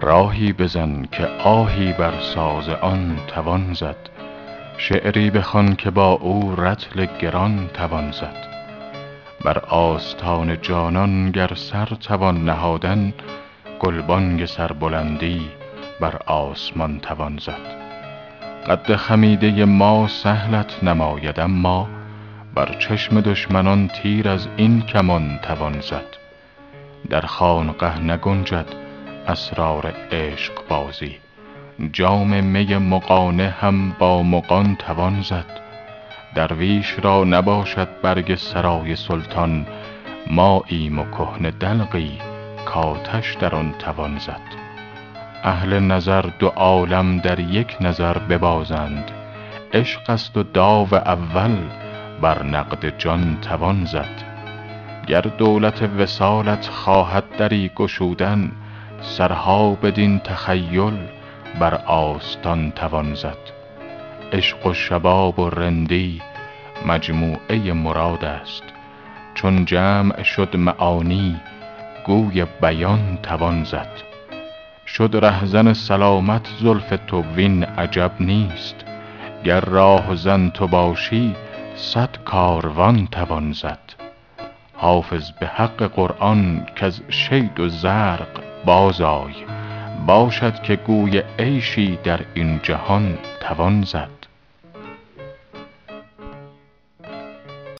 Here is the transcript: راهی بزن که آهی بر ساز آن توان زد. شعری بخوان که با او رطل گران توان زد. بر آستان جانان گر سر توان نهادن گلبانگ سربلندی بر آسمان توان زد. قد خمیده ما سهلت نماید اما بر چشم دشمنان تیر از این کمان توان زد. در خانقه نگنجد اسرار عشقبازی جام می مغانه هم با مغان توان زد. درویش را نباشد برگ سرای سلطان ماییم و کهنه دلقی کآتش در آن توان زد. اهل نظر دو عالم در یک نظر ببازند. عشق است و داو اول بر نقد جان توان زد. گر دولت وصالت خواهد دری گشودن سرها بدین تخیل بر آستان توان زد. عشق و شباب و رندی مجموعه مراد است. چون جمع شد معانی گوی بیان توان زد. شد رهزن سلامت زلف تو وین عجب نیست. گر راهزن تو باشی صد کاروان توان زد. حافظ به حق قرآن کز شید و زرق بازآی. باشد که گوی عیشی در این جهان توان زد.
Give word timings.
راهی 0.00 0.52
بزن 0.52 1.02
که 1.12 1.26
آهی 1.26 1.92
بر 1.92 2.12
ساز 2.20 2.68
آن 2.68 3.16
توان 3.28 3.72
زد. 3.74 3.96
شعری 4.78 5.30
بخوان 5.30 5.76
که 5.76 5.90
با 5.90 6.12
او 6.12 6.54
رطل 6.56 7.06
گران 7.20 7.70
توان 7.74 8.10
زد. 8.10 8.46
بر 9.44 9.58
آستان 9.58 10.60
جانان 10.60 11.30
گر 11.30 11.54
سر 11.54 11.86
توان 11.86 12.44
نهادن 12.44 13.14
گلبانگ 13.80 14.44
سربلندی 14.44 15.50
بر 16.00 16.16
آسمان 16.26 17.00
توان 17.00 17.38
زد. 17.38 17.76
قد 18.68 18.96
خمیده 18.96 19.64
ما 19.64 20.08
سهلت 20.08 20.84
نماید 20.84 21.40
اما 21.40 21.88
بر 22.54 22.76
چشم 22.78 23.20
دشمنان 23.20 23.88
تیر 23.88 24.28
از 24.28 24.48
این 24.56 24.82
کمان 24.82 25.38
توان 25.42 25.80
زد. 25.80 26.16
در 27.10 27.20
خانقه 27.20 27.98
نگنجد 27.98 28.85
اسرار 29.28 29.94
عشقبازی 30.12 31.16
جام 31.92 32.44
می 32.44 32.76
مغانه 32.76 33.54
هم 33.60 33.92
با 33.98 34.22
مغان 34.22 34.76
توان 34.76 35.22
زد. 35.22 35.60
درویش 36.34 36.96
را 37.02 37.24
نباشد 37.24 37.88
برگ 38.02 38.34
سرای 38.34 38.96
سلطان 38.96 39.66
ماییم 40.30 40.98
و 40.98 41.04
کهنه 41.04 41.50
دلقی 41.50 42.18
کآتش 42.66 43.34
در 43.34 43.54
آن 43.54 43.74
توان 43.78 44.18
زد. 44.18 44.40
اهل 45.42 45.78
نظر 45.78 46.22
دو 46.38 46.46
عالم 46.46 47.18
در 47.18 47.40
یک 47.40 47.76
نظر 47.80 48.18
ببازند. 48.18 49.10
عشق 49.74 50.10
است 50.10 50.36
و 50.36 50.42
داو 50.42 50.94
اول 50.94 51.56
بر 52.20 52.42
نقد 52.42 52.98
جان 52.98 53.38
توان 53.42 53.84
زد. 53.84 54.24
گر 55.06 55.20
دولت 55.20 55.82
وصالت 55.82 56.68
خواهد 56.68 57.24
دری 57.38 57.70
گشودن 57.76 58.52
سرها 59.00 59.70
بدین 59.74 60.18
تخیل 60.18 60.98
بر 61.58 61.74
آستان 61.86 62.70
توان 62.70 63.14
زد. 63.14 63.38
عشق 64.32 64.66
و 64.66 64.74
شباب 64.74 65.38
و 65.38 65.50
رندی 65.50 66.22
مجموعه 66.86 67.72
مراد 67.72 68.24
است. 68.24 68.62
چون 69.34 69.64
جمع 69.64 70.22
شد 70.22 70.56
معانی 70.56 71.40
گوی 72.06 72.46
بیان 72.60 73.18
توان 73.22 73.64
زد. 73.64 73.88
شد 74.86 75.10
رهزن 75.22 75.72
سلامت 75.72 76.48
زلف 76.60 76.98
تو 77.06 77.22
وین 77.22 77.64
عجب 77.64 78.12
نیست. 78.20 78.84
گر 79.44 79.60
راهزن 79.60 80.50
تو 80.50 80.66
باشی 80.66 81.36
صد 81.74 82.16
کاروان 82.24 83.06
توان 83.06 83.52
زد. 83.52 83.78
حافظ 84.76 85.30
به 85.30 85.46
حق 85.46 85.82
قرآن 85.82 86.66
کز 86.76 87.00
شید 87.08 87.60
و 87.60 87.68
زرق 87.68 88.45
بازآی. 88.66 89.34
باشد 90.06 90.62
که 90.62 90.76
گوی 90.76 91.22
عیشی 91.38 91.98
در 92.04 92.20
این 92.34 92.60
جهان 92.62 93.18
توان 93.40 93.82
زد. 93.82 94.15